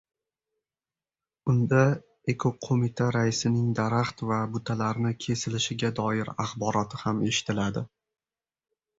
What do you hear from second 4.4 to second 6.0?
butalarni kesilishiga